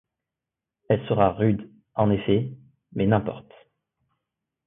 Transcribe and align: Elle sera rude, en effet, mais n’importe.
Elle 0.89 1.05
sera 1.07 1.29
rude, 1.31 1.69
en 1.93 2.09
effet, 2.09 2.57
mais 2.93 3.05
n’importe. 3.05 3.51